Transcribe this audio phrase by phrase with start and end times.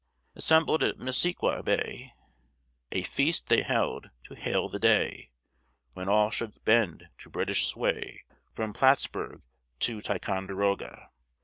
[0.33, 2.11] Assembled at Missisqui bay
[2.91, 5.29] A feast they held, to hail the day,
[5.93, 9.43] When all should bend to British sway From Plattsburgh
[9.81, 11.01] to Ticonderogue.